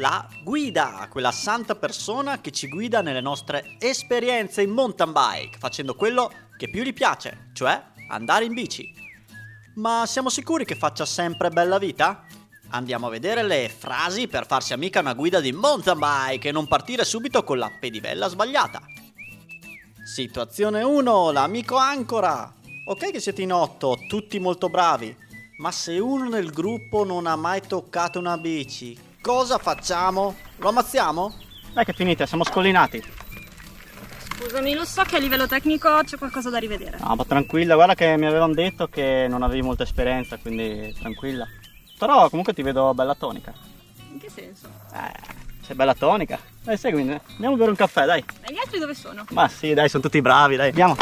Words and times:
la 0.00 0.26
guida, 0.42 1.06
quella 1.10 1.30
santa 1.30 1.74
persona 1.74 2.40
che 2.40 2.50
ci 2.50 2.68
guida 2.68 3.02
nelle 3.02 3.20
nostre 3.20 3.76
esperienze 3.78 4.62
in 4.62 4.70
mountain 4.70 5.12
bike, 5.12 5.58
facendo 5.58 5.94
quello 5.94 6.32
che 6.56 6.70
più 6.70 6.82
gli 6.82 6.94
piace, 6.94 7.50
cioè 7.52 7.80
andare 8.08 8.46
in 8.46 8.54
bici. 8.54 8.92
Ma 9.74 10.04
siamo 10.06 10.30
sicuri 10.30 10.64
che 10.64 10.74
faccia 10.74 11.04
sempre 11.04 11.50
bella 11.50 11.78
vita? 11.78 12.24
Andiamo 12.70 13.08
a 13.08 13.10
vedere 13.10 13.42
le 13.42 13.68
frasi 13.68 14.26
per 14.26 14.46
farsi 14.46 14.72
amica 14.72 15.00
una 15.00 15.12
guida 15.12 15.38
di 15.38 15.52
mountain 15.52 15.98
bike 15.98 16.48
e 16.48 16.52
non 16.52 16.66
partire 16.66 17.04
subito 17.04 17.44
con 17.44 17.58
la 17.58 17.70
pedivella 17.78 18.28
sbagliata. 18.28 18.80
Situazione 20.02 20.82
1, 20.82 21.30
l'amico 21.30 21.76
ancora. 21.76 22.52
Ok 22.86 23.12
che 23.12 23.20
siete 23.20 23.42
in 23.42 23.52
otto, 23.52 23.98
tutti 24.08 24.38
molto 24.38 24.68
bravi, 24.70 25.14
ma 25.58 25.70
se 25.70 25.98
uno 25.98 26.26
nel 26.28 26.50
gruppo 26.50 27.04
non 27.04 27.26
ha 27.26 27.36
mai 27.36 27.60
toccato 27.60 28.18
una 28.18 28.38
bici, 28.38 29.08
cosa 29.20 29.58
facciamo? 29.58 30.36
Lo 30.56 30.68
ammazziamo? 30.68 31.34
Dai 31.72 31.84
che 31.84 31.92
finite, 31.92 32.26
siamo 32.26 32.44
scollinati. 32.44 33.02
Scusami, 34.36 34.74
lo 34.74 34.84
so 34.84 35.02
che 35.02 35.16
a 35.16 35.18
livello 35.18 35.46
tecnico 35.46 36.00
c'è 36.02 36.16
qualcosa 36.16 36.48
da 36.48 36.58
rivedere. 36.58 36.98
No, 36.98 37.14
ma 37.14 37.24
tranquilla, 37.24 37.74
guarda 37.74 37.94
che 37.94 38.16
mi 38.16 38.26
avevano 38.26 38.54
detto 38.54 38.88
che 38.88 39.26
non 39.28 39.42
avevi 39.42 39.62
molta 39.62 39.82
esperienza, 39.82 40.38
quindi 40.38 40.94
tranquilla. 40.98 41.46
Però 41.98 42.28
comunque 42.30 42.54
ti 42.54 42.62
vedo 42.62 42.94
bella 42.94 43.14
tonica. 43.14 43.52
In 44.12 44.18
che 44.18 44.30
senso? 44.30 44.66
Eh, 44.94 45.12
sei 45.62 45.76
bella 45.76 45.94
tonica. 45.94 46.38
Dai, 46.62 46.78
seguimi, 46.78 47.20
andiamo 47.32 47.54
a 47.54 47.58
bere 47.58 47.70
un 47.70 47.76
caffè, 47.76 48.06
dai. 48.06 48.24
E 48.40 48.52
gli 48.52 48.58
altri 48.58 48.78
dove 48.78 48.94
sono? 48.94 49.26
Ma 49.30 49.46
sì, 49.48 49.74
dai, 49.74 49.90
sono 49.90 50.02
tutti 50.02 50.22
bravi, 50.22 50.56
dai, 50.56 50.68
andiamo. 50.68 50.96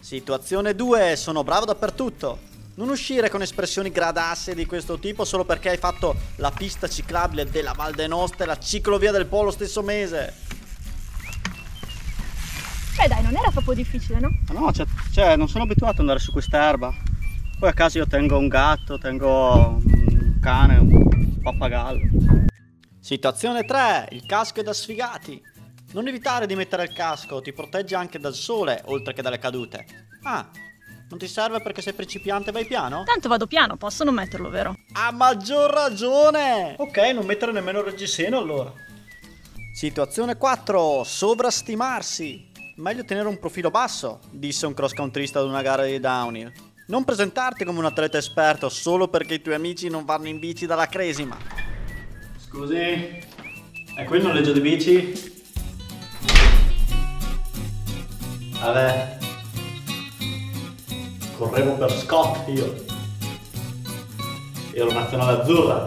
Situazione 0.00 0.74
2, 0.74 1.14
sono 1.16 1.44
bravo 1.44 1.64
dappertutto. 1.64 2.50
Non 2.74 2.88
uscire 2.88 3.28
con 3.28 3.42
espressioni 3.42 3.90
gradasse 3.90 4.54
di 4.54 4.64
questo 4.64 4.98
tipo 4.98 5.26
solo 5.26 5.44
perché 5.44 5.68
hai 5.68 5.76
fatto 5.76 6.16
la 6.36 6.50
pista 6.50 6.88
ciclabile 6.88 7.44
della 7.44 7.72
Val 7.72 7.92
d'Enosta 7.92 8.44
e 8.44 8.46
la 8.46 8.58
ciclovia 8.58 9.12
del 9.12 9.26
Po 9.26 9.42
lo 9.42 9.50
stesso 9.50 9.82
mese. 9.82 10.34
Beh 12.96 13.08
dai, 13.08 13.22
non 13.22 13.36
era 13.36 13.50
troppo 13.50 13.74
difficile, 13.74 14.20
no? 14.20 14.30
Ma 14.48 14.60
no, 14.60 14.72
cioè, 14.72 14.86
cioè, 15.12 15.36
non 15.36 15.48
sono 15.48 15.64
abituato 15.64 15.94
ad 15.94 16.00
andare 16.00 16.18
su 16.18 16.32
quest'erba. 16.32 16.94
Poi 17.58 17.68
a 17.68 17.74
casa 17.74 17.98
io 17.98 18.06
tengo 18.06 18.38
un 18.38 18.48
gatto, 18.48 18.98
tengo 18.98 19.80
un 19.84 20.38
cane, 20.40 20.78
un 20.78 21.40
pappagallo. 21.42 22.00
Situazione 23.00 23.64
3, 23.64 24.08
il 24.12 24.24
casco 24.24 24.60
è 24.60 24.62
da 24.62 24.72
sfigati. 24.72 25.40
Non 25.92 26.08
evitare 26.08 26.46
di 26.46 26.54
mettere 26.54 26.84
il 26.84 26.92
casco, 26.94 27.42
ti 27.42 27.52
protegge 27.52 27.94
anche 27.96 28.18
dal 28.18 28.34
sole, 28.34 28.80
oltre 28.86 29.12
che 29.12 29.20
dalle 29.20 29.38
cadute. 29.38 29.84
Ah, 30.22 30.48
non 31.12 31.20
ti 31.20 31.28
serve 31.28 31.60
perché 31.60 31.82
sei 31.82 31.92
principiante 31.92 32.48
e 32.48 32.52
vai 32.54 32.64
piano? 32.64 33.02
Tanto 33.04 33.28
vado 33.28 33.46
piano, 33.46 33.76
posso 33.76 34.02
non 34.02 34.14
metterlo, 34.14 34.48
vero? 34.48 34.74
A 34.92 35.10
maggior 35.12 35.70
ragione! 35.70 36.74
Ok, 36.78 36.96
non 37.12 37.26
mettere 37.26 37.52
nemmeno 37.52 37.80
il 37.80 37.84
reggiseno 37.84 38.38
allora. 38.38 38.72
Situazione 39.74 40.38
4, 40.38 41.04
sovrastimarsi. 41.04 42.50
Meglio 42.76 43.04
tenere 43.04 43.28
un 43.28 43.38
profilo 43.38 43.70
basso, 43.70 44.20
disse 44.30 44.64
un 44.64 44.72
cross 44.72 44.94
countrysta 44.94 45.38
ad 45.38 45.44
una 45.44 45.60
gara 45.60 45.84
di 45.84 46.00
downhill. 46.00 46.50
Non 46.86 47.04
presentarti 47.04 47.66
come 47.66 47.80
un 47.80 47.84
atleta 47.84 48.16
esperto 48.16 48.70
solo 48.70 49.08
perché 49.08 49.34
i 49.34 49.42
tuoi 49.42 49.56
amici 49.56 49.90
non 49.90 50.06
vanno 50.06 50.28
in 50.28 50.38
bici 50.38 50.64
dalla 50.64 50.86
cresima. 50.86 51.36
Scusi, 52.38 52.74
è 52.74 54.04
qui 54.06 54.16
il 54.16 54.22
noleggio 54.22 54.52
di 54.52 54.60
bici? 54.60 55.42
Vabbè. 58.58 59.21
Correvo 61.42 61.74
per 61.74 61.90
Scott 61.90 62.48
io. 62.50 62.72
Ero 64.72 64.92
nazionale 64.92 65.40
azzurra. 65.40 65.84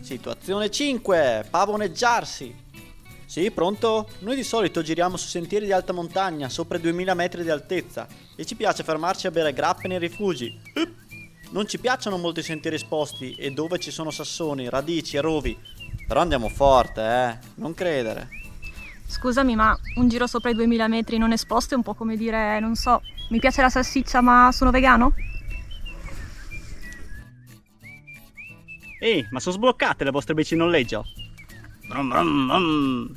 Situazione 0.00 0.70
5. 0.70 1.48
Pavoneggiarsi. 1.50 2.54
Sì, 3.26 3.50
pronto? 3.50 4.08
Noi 4.20 4.36
di 4.36 4.44
solito 4.44 4.82
giriamo 4.82 5.16
su 5.16 5.26
sentieri 5.26 5.66
di 5.66 5.72
alta 5.72 5.92
montagna, 5.92 6.48
sopra 6.48 6.78
i 6.78 6.80
2000 6.80 7.14
metri 7.14 7.42
di 7.42 7.50
altezza, 7.50 8.06
e 8.36 8.44
ci 8.44 8.54
piace 8.54 8.84
fermarci 8.84 9.26
a 9.26 9.32
bere 9.32 9.52
grappe 9.52 9.88
nei 9.88 9.98
rifugi. 9.98 10.56
Non 11.50 11.66
ci 11.66 11.80
piacciono 11.80 12.16
molto 12.16 12.38
i 12.38 12.44
sentieri 12.44 12.76
esposti 12.76 13.34
e 13.34 13.50
dove 13.50 13.80
ci 13.80 13.90
sono 13.90 14.12
sassoni, 14.12 14.68
radici 14.68 15.16
e 15.16 15.20
rovi. 15.20 15.58
Però 16.06 16.20
andiamo 16.20 16.48
forte, 16.48 17.00
eh? 17.02 17.38
Non 17.56 17.74
credere. 17.74 18.28
Scusami, 19.10 19.56
ma 19.56 19.76
un 19.96 20.08
giro 20.08 20.28
sopra 20.28 20.50
i 20.50 20.54
2000 20.54 20.86
metri 20.86 21.18
non 21.18 21.32
esposto 21.32 21.74
è 21.74 21.76
un 21.76 21.82
po' 21.82 21.94
come 21.94 22.16
dire, 22.16 22.60
non 22.60 22.76
so, 22.76 23.02
mi 23.30 23.40
piace 23.40 23.60
la 23.60 23.68
salsiccia 23.68 24.20
ma 24.20 24.50
sono 24.52 24.70
vegano? 24.70 25.12
Ehi, 29.00 29.26
ma 29.30 29.40
sono 29.40 29.56
sbloccate 29.56 30.04
le 30.04 30.12
vostre 30.12 30.34
bici 30.34 30.54
in 30.54 30.60
noleggio? 30.60 31.04
Brum, 31.88 32.08
brum, 32.08 32.46
brum. 32.46 33.12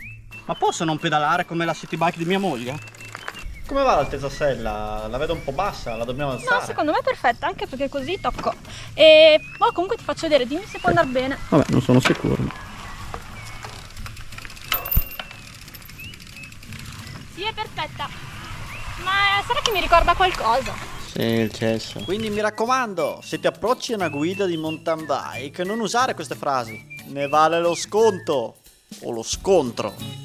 Ma 0.45 0.55
posso 0.55 0.83
non 0.83 0.97
pedalare 0.97 1.45
come 1.45 1.63
la 1.63 1.73
city 1.73 1.95
bike 1.95 2.17
di 2.17 2.25
mia 2.25 2.39
moglie? 2.39 2.75
Come 3.67 3.83
va 3.83 3.95
l'altezza 3.95 4.29
sella? 4.29 5.07
La 5.07 5.17
vedo 5.17 5.33
un 5.33 5.43
po' 5.43 5.51
bassa, 5.51 5.95
la 5.95 6.05
dobbiamo 6.05 6.31
alzare. 6.31 6.59
No, 6.59 6.65
secondo 6.65 6.91
me 6.91 6.97
è 6.97 7.03
perfetta, 7.03 7.45
anche 7.45 7.67
perché 7.67 7.87
così 7.87 8.19
tocco. 8.19 8.51
E 8.95 9.39
oh, 9.59 9.71
comunque 9.71 9.97
ti 9.97 10.03
faccio 10.03 10.27
vedere, 10.27 10.47
dimmi 10.47 10.65
se 10.65 10.79
può 10.79 10.89
andare 10.89 11.07
bene. 11.07 11.37
Vabbè, 11.49 11.65
non 11.69 11.81
sono 11.81 11.99
sicuro. 11.99 12.62
Perfetta. 17.73 18.07
Ma 19.03 19.43
sarà 19.45 19.59
che 19.61 19.71
mi 19.71 19.81
ricorda 19.81 20.13
qualcosa? 20.13 20.73
Sì, 21.11 21.21
il 21.21 21.51
cesso. 21.51 22.01
Quindi 22.03 22.29
mi 22.29 22.41
raccomando, 22.41 23.19
se 23.23 23.39
ti 23.39 23.47
approcci 23.47 23.93
a 23.93 23.95
una 23.95 24.09
guida 24.09 24.45
di 24.45 24.57
mountain 24.57 25.05
bike, 25.05 25.63
non 25.63 25.79
usare 25.79 26.13
queste 26.13 26.35
frasi. 26.35 26.83
Ne 27.07 27.27
vale 27.27 27.59
lo 27.59 27.75
sconto 27.75 28.57
o 29.01 29.11
lo 29.11 29.23
scontro. 29.23 30.22